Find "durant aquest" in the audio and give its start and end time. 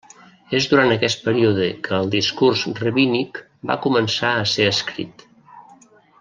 0.69-1.19